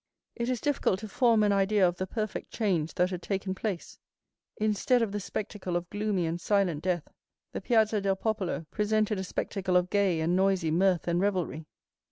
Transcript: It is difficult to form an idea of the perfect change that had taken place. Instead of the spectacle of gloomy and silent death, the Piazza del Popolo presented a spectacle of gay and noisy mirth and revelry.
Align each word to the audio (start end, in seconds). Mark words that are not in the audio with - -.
It 0.35 0.49
is 0.49 0.59
difficult 0.59 1.01
to 1.01 1.07
form 1.07 1.43
an 1.43 1.51
idea 1.51 1.87
of 1.87 1.97
the 1.97 2.07
perfect 2.07 2.49
change 2.51 2.95
that 2.95 3.11
had 3.11 3.21
taken 3.21 3.53
place. 3.53 3.99
Instead 4.57 5.03
of 5.03 5.11
the 5.11 5.19
spectacle 5.19 5.75
of 5.75 5.87
gloomy 5.91 6.25
and 6.25 6.41
silent 6.41 6.81
death, 6.81 7.07
the 7.51 7.61
Piazza 7.61 8.01
del 8.01 8.15
Popolo 8.15 8.65
presented 8.71 9.19
a 9.19 9.23
spectacle 9.23 9.77
of 9.77 9.91
gay 9.91 10.19
and 10.19 10.35
noisy 10.35 10.71
mirth 10.71 11.07
and 11.07 11.21
revelry. 11.21 11.67